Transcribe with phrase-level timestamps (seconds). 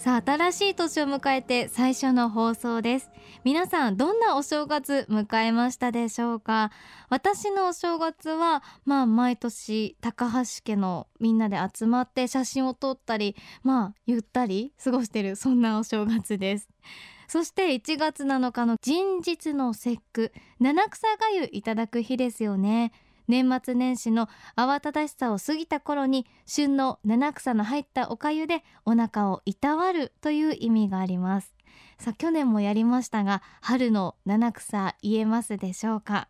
[0.00, 3.10] さあ新しい年を迎えて最初の放送です。
[3.44, 6.70] 皆さんどんなお正月迎えましたでしょうか？
[7.10, 16.70] 私のお正月はまあ毎年高橋家のみんなで集まって写真を撮ったりまあゆったり過ごしてるそんなお正月です。
[17.28, 22.92] そして1月7日の人日の節句七草がゆいただく日ですよね。
[23.28, 31.54] 年末年始の慌ただしさを過ぎた頃に旬の七草の入ったお粥でお腹をいたわるという意味があります。
[31.98, 36.28] さあ去年もやりましたが春の七草言えますでしょうか？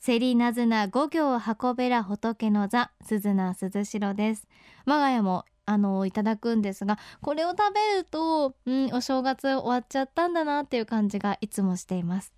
[0.00, 4.48] セリナズナ五行運べら仏の座鈴名鈴代です。
[4.84, 12.34] 我が家もあのいただくんですがこれを食べると、うん、お正月終わっちゃったんだなっていう感じがいつもしています。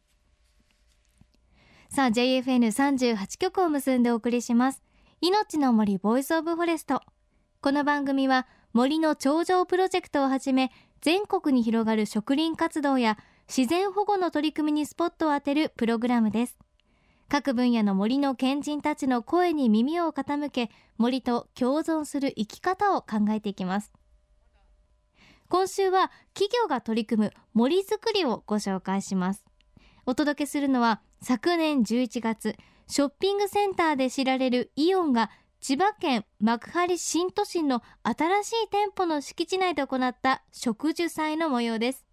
[1.95, 4.83] さあ JFN38 曲を結んでお送りします。
[5.21, 7.03] 命の森 Voice of Forest。
[7.61, 10.73] この番組は森の頂上プロジェクトをはじめ
[11.03, 16.59] 全国に広がる植林活動や自然保護の取り組みにスポットを当てるプログラムです。
[17.29, 23.93] 各分野の森の賢人たちの声に耳を傾け森と共存する生き方を考えていきます。
[25.49, 29.45] 今週は企業が取り組む森づくりをご紹介します。
[30.07, 32.55] お届けするのは昨年11月
[32.87, 42.05] ショッピングセンターで知られるイオンが千葉県幕張新都心の新しい店舗の敷地内で行った植樹祭の模様です。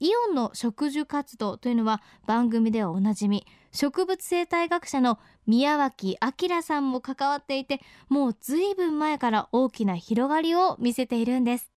[0.00, 11.70] イオンの植樹活動というのは番組ではおなじみ植物生態学者の宮脇昭さんも関わっていてもうずいぶん前から大きな広がりを見せているんです。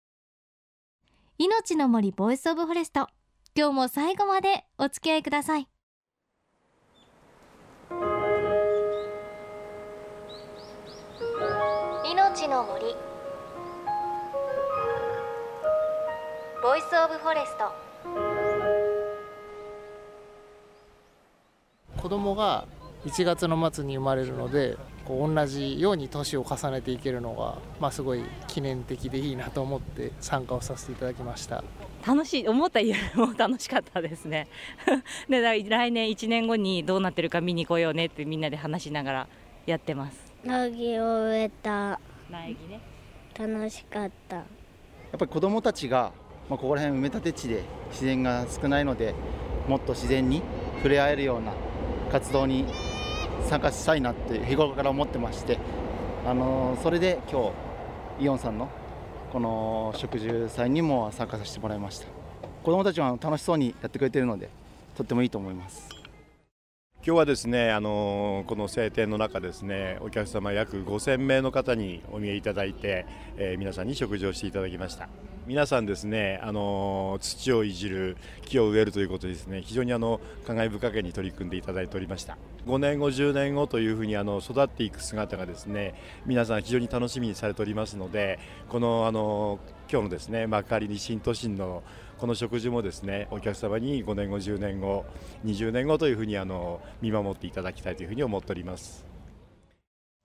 [1.37, 3.09] 命の森 Voice of Forest
[3.55, 5.72] 今日も最後までお付き合いください。
[12.53, 12.85] の森。
[16.63, 17.73] Voice of Forest。
[21.97, 22.67] 子供が
[23.07, 24.77] 1月の末に生まれるので
[25.07, 31.65] こう同じように年を重ねていけるのが、まあ、すごい記念的でいいなと思って参加をさせていただきました。
[32.07, 34.47] 楽しい思ったよりも楽しかったですね。
[35.27, 39.29] で来年1年後にどうなってるか見に来ようねってみんなで話しながら
[39.65, 40.33] やってます。
[40.45, 41.99] 苗木を植えた
[42.33, 42.81] 苗木ね。
[43.39, 44.37] 楽しかった。
[44.37, 44.45] やっ
[45.19, 46.13] ぱり子どもたちが、
[46.49, 49.15] まあ、ここら辺埋め立て地で自然が少ないので
[49.69, 50.43] もっと自然に
[50.77, 51.53] 触れ合えるような
[52.11, 52.65] 活動に
[53.49, 55.59] 参加したいなって日頃から思ってまして
[56.25, 57.53] あのそれで今
[58.19, 58.69] 日イオンさんの
[59.33, 62.07] この植樹祭にも参加させてもらいました。
[62.63, 64.49] 子どもたちは楽しそうにやってくれているので
[64.97, 65.89] とってもいいと思います
[67.05, 75.09] 今日はですねあのこの晴天の中ですねお客様約5000名の方にお見えいただいて、えー、皆さんに食事をしていただきました。
[75.53, 79.61] 皆さんですねあの土をいじる木を植えるということですね。
[79.61, 82.39] 非常にあの感慨深げに取り組んでいただいておりました。
[82.67, 88.39] 5年後10年後というふうにあの育っていく姿がですね皆さん非常に楽しみにされておりますので
[88.71, 89.59] このあの
[89.91, 91.83] 今日のですね幕張に新都心の
[92.17, 95.05] この食事もですねお客様に5年後10年後
[95.45, 99.05] 20年後というふうにあの見守っていただきたいというふうに思っております。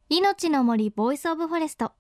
[0.08, 1.92] 命の森 Voice of Forest。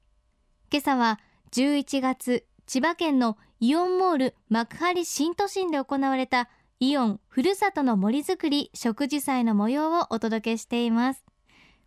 [0.71, 1.19] 今朝は
[1.51, 6.49] 11月千葉県のイオンモール幕張新都心で行われた
[6.81, 11.23] イオンふるさとの森づくり植樹祭の模様をお届けしています。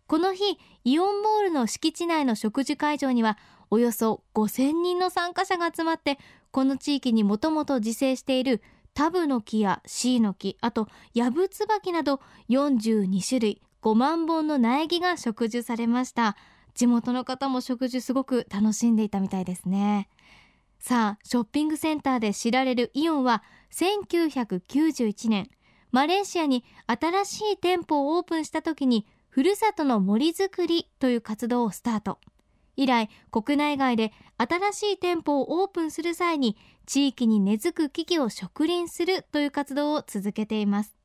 [0.07, 3.37] この日イオンモールの敷地内の植樹会場には
[3.69, 6.17] およそ5000人の参加者が集まって
[6.49, 8.63] この地域にもともと自生している
[8.95, 16.35] タブの木やシイの木あとヤブツバキなど42種類5万本の苗木が植樹されました。
[16.73, 20.09] 地元の方も植樹すごく楽しんでいたみたいですね。
[20.81, 25.49] さあショッピングセンターで知られるイオンは1991年。
[25.91, 32.17] マレーシアに新しい店舗をオープンした時にふるさとの森づくりという活動をスタート。
[32.77, 36.57] 以来国内外で新しい店舗をオープンする際に
[36.87, 40.95] 地域に根付く木々を植林するという活動を続けています。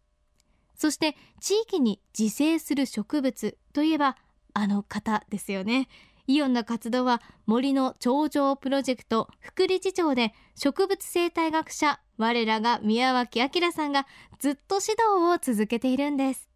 [0.75, 4.17] そして地域に自生する植物といえば
[4.55, 5.89] あの方ですよね。
[6.29, 14.09] イオンの活動は森の頂上プロジェクト副理事長で植物生態学者我らが宮脇明さんが
[14.41, 16.49] ずっと指導を続けているんです。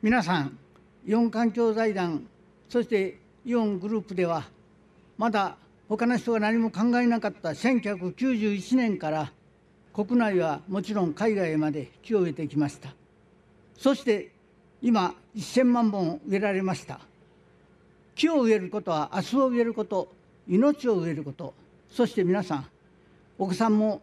[0.00, 0.58] 皆さん
[1.06, 2.26] イオン環境財団
[2.70, 4.44] そしてイオングループでは
[5.18, 5.56] まだ
[5.88, 9.30] 他の人が何も考えなかった1991年から
[9.92, 12.94] 国内はもちろん海外まで木を植えてきました。
[13.76, 14.32] そして
[14.80, 17.00] 今1000万本植えられました。
[18.14, 20.12] 木を植えることは明日を植えること
[20.48, 21.54] 命を植えること。
[21.90, 22.66] そして皆さん
[23.38, 24.02] お子さんも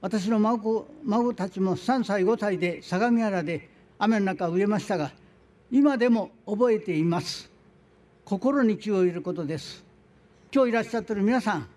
[0.00, 3.68] 私の孫孫たちも3歳5歳で相模原で
[3.98, 5.10] 雨の中植えましたが
[5.70, 7.50] 今でも覚えています。
[8.24, 9.84] 心に気を入れることです。
[10.52, 11.68] 今日いらっしゃってる皆さん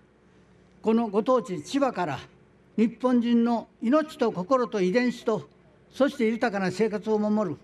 [0.82, 2.20] このご当地千葉から
[2.76, 5.48] 日本人の命と心と遺伝子と
[5.90, 7.56] そして豊かな生活を守る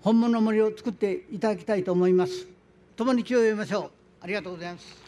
[0.00, 2.55] 本物の森を作っていただきたいと思います。
[2.96, 3.90] 共に気を入れましょう。
[4.20, 5.06] ありがとうございます。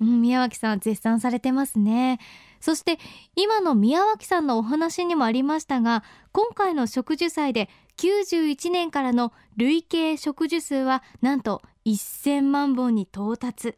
[0.00, 2.18] うん、宮脇さん絶賛されてますね。
[2.60, 2.98] そして
[3.36, 7.68] 今の宮脇さんのお話にもありましたが今回の植樹祭で
[7.98, 13.76] 91年からの累計植樹数はなんと1000万本に到達。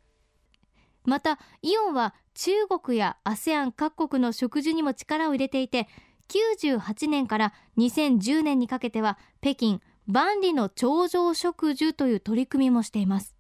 [1.05, 5.89] またイオンは中国や ASEAN 各国の植樹にも力を入れていて
[6.29, 9.81] 98年から2010年にかけては北京
[10.11, 13.37] 万里の頂上植樹という取り組みもしています。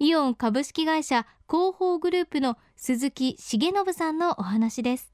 [0.00, 5.12] イオン株式会社広報グループの鈴木重信さんのお話です。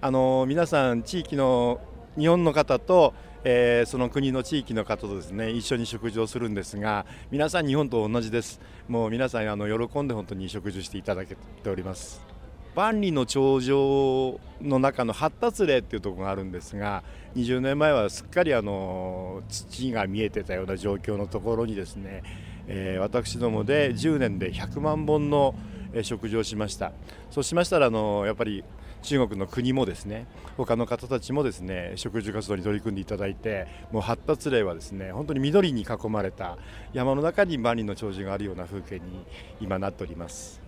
[0.00, 1.80] あの皆さん地域の
[2.16, 8.60] 日本の方と、えー、その国の地域の方とですね一緒に食事をするんですが皆さん日本と同じです。
[8.86, 12.33] もう皆さんあの喜んで本当に食事していただけております。
[12.74, 17.04] 万里の長城の中の発達例っていうところがあるんですが
[17.36, 22.22] 20年前はすっかりあの土が見えてたような状況のところにですね、
[22.66, 25.54] えー、私どもで10年で100万本の
[26.02, 26.92] 食事をしました。
[27.30, 28.64] そうしましたらあのやっぱり
[29.02, 30.26] 中国の国もですね
[30.56, 36.56] 他の方たちもですね植樹活動に取り組んでいただいてもう発達例はですね本当に緑に囲まれた
[36.92, 39.24] 山の中に万里の長寿があるような風景に
[39.60, 40.63] 今なっております。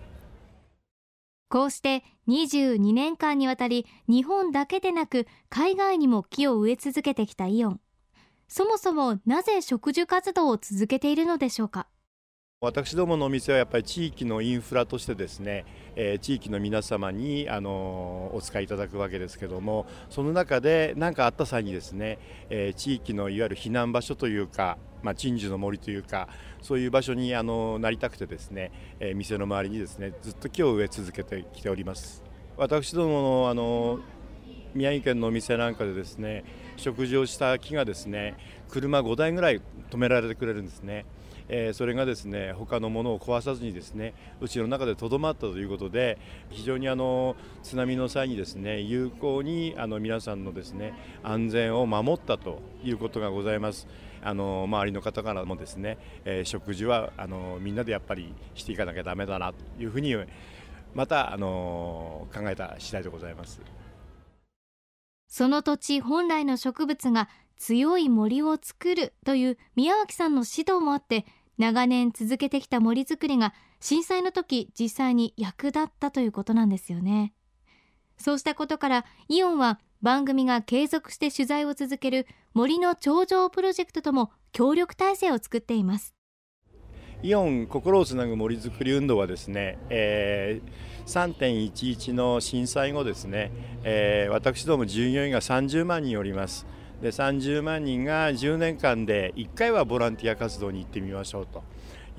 [1.49, 7.79] こうして22年間にわたり日本だけでなく海外にも木を植え続けてきたイオン。
[8.49, 11.87] そもそもなぜ植樹活動を続けているのでしょうか？
[12.59, 15.63] 私どものお店はやっぱり地域のインフラとしてですね、
[15.95, 22.17] えー、地域の皆様にあのお使いいただくわけですけどもその中で何かあった際にですね、
[22.49, 26.29] えー、地域のいわゆる避難場所というか、まあ、鎮守の森というか
[26.63, 32.23] そういう場所にあのなりたくてですね、えー、店の周りにですねずっと木を植え続けてきております。
[32.57, 33.99] 私どものあの
[34.73, 36.43] 宮城県のお店なんかでですね
[36.75, 38.35] 食事をした木がですね
[38.67, 39.61] 車5台ぐらい
[39.91, 41.05] 止められてくれるんですね。
[41.49, 46.17] えー、それがですね他のものを壊さずにですねうちの中でとどまったということで
[46.49, 53.87] 非常にあの津波の際にですね有効にあの皆さんのですね安全を守ったということがございます。
[54.23, 60.15] あの周りの方からもですね、えー、食事はあのみんなでやっぱりしていかなきゃだめだなというふうに
[60.93, 63.61] またあの考えた次第でございます
[65.27, 71.25] その土地本来の植物が強い森を作るという宮脇さんの指導もあって
[71.57, 77.33] 長年続けてきた森づくりが震災の時実際に役立ったということなんですよね。
[78.17, 86.13] そうしたことからイオンは番組が継続して取材を続ける森の頂上プロジェクトとも協力体制を作っています。
[87.23, 93.51] イオン心をつなぐ森づくり運動はですね、えー、3.11の震災後ですね、
[93.83, 96.67] えー、私ども従業員が30万人おります。
[97.01, 101.63] で30万人が10年間で1回はボランティア活動に行ってみましょうと。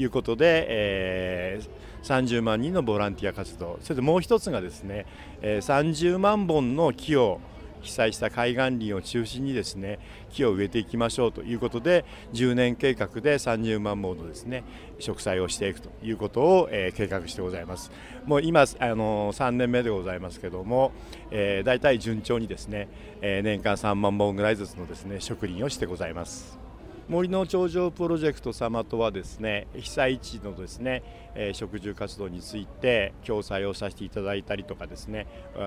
[0.01, 3.79] いうことで、えー、30万人のボランティア活動。
[3.83, 5.07] それでもう一つがですね、
[5.43, 7.41] えー、30万本の木を
[7.83, 9.99] 被災した海岸林を中心にですね
[10.31, 14.65] 木を植えていきましょうということで10年計画で30万本のですね
[14.99, 17.91] 植栽をしていくということを、えー、計画してございます。
[18.25, 20.93] もう今あの3年目でございますけども、
[21.31, 22.89] えー、大体順調にですね、
[23.21, 26.68] えー、年間3万本ぐらいずつのですね植林をしてございます。
[27.09, 31.03] 森の頂上プロジェクト様とはですね被災地のですね、
[31.35, 35.27] え、植樹活動について共催をさせていただいたりとかですね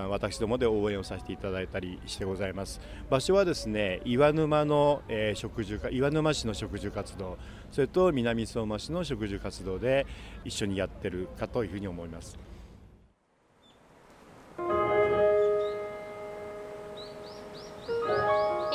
[0.09, 2.79] 私どもで応援をさせていただいたりしてございます。
[3.09, 7.39] 場所はですね岩沼の、え、植樹岩沼市の植樹活動
[7.71, 10.05] それと南相馬市の植樹活動で
[10.45, 12.37] 一緒にやってるかというふうに思います。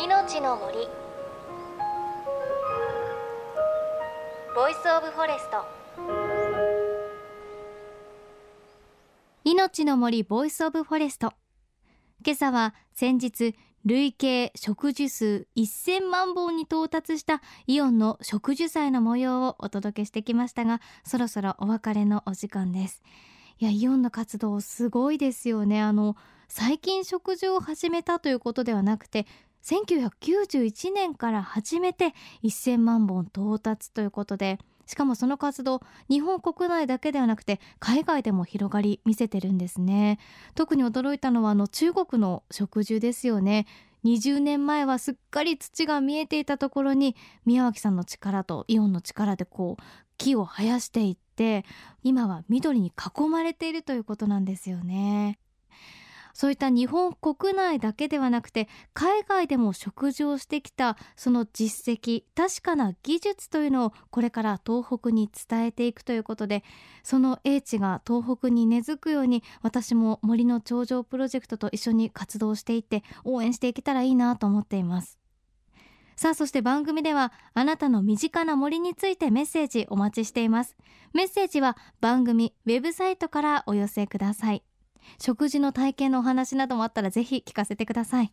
[0.02, 1.05] 命の森。
[4.56, 5.66] Voice of Forest。
[9.44, 11.34] 命の森 Voice of Forest。
[12.24, 23.02] 今朝は先日累計植樹数1000万本に到達したイオンの植樹祭の模様をお届けしてきましたがそろそろお別れのお時間です。
[23.58, 25.82] いやイオンの活動すごいですよね。
[25.82, 26.16] あの
[26.48, 29.26] 最近食事を始めたということではなくて
[29.66, 40.20] 1991年から始めて1000万本到達ということでしかもその活動日本国内だけではなくて海外でも広がり見せてるんですね。
[40.54, 43.66] 特に驚いたのはあの中国の植樹ですよね。
[44.04, 49.82] 20年前はすっかり土が見えていたところに宮脇さんの力とイオンの力でこう
[50.16, 51.64] 木を生やしていって
[52.04, 55.40] 今は緑に囲まれているということなんですよね。
[56.36, 66.62] そういった日本国内だけではなくて海外でも食事をしてきたその実績確かな技術というのをこれから東北に伝えていくということで
[67.02, 75.18] その英知が東北に根付くように私も森の頂上プロジェクトと一緒に活動していって応援していけたらいいなと思っています。
[76.16, 80.76] さあそして番組ではあなたの身近な森についてメッセージお待ちしています。
[81.14, 84.62] メッセージは番組ウェブサイトからお寄せください。
[85.20, 88.32] 植樹の体験のお話などもあったらぜひ聞かせてください。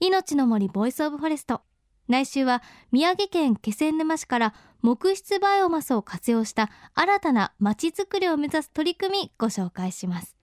[0.00, 1.62] 命の森 Voice of Forest。
[2.08, 10.36] 来週は宮城県気仙沼市から木質バイオマスを活用した新たなまちづくりを目指す取り組みご紹介します。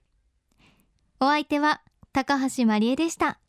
[1.20, 3.40] お相手は高橋真理恵でした。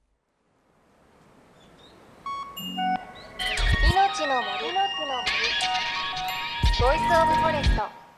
[3.94, 4.80] 命の森。
[6.80, 8.09] ボイスオブフォレスト。